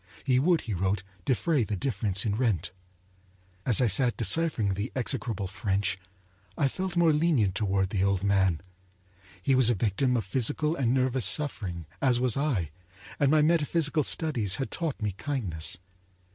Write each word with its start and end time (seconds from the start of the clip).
He 0.23 0.39
would, 0.39 0.61
he 0.61 0.73
wrote, 0.73 1.03
defray 1.25 1.63
the 1.63 1.75
difference 1.75 2.25
in 2.25 2.33
rent. 2.35 2.71
As 3.67 3.79
I 3.79 3.85
sat 3.85 4.17
deciphering 4.17 4.73
the 4.73 4.91
execrable 4.95 5.45
French, 5.45 5.99
I 6.57 6.67
felt 6.69 6.97
more 6.97 7.13
lenient 7.13 7.53
toward 7.53 7.91
the 7.91 8.03
old 8.03 8.23
man. 8.23 8.61
He 9.43 9.53
was 9.53 9.69
a 9.69 9.75
victim 9.75 10.17
of 10.17 10.25
physical 10.25 10.75
and 10.75 10.91
nervous 10.91 11.25
suffering, 11.25 11.85
as 12.01 12.19
was 12.19 12.35
I; 12.35 12.71
and 13.19 13.29
my 13.29 13.43
metaphysical 13.43 14.03
studies 14.03 14.55
had 14.55 14.71
taught 14.71 14.99
me 15.03 15.11
kindness. 15.11 15.77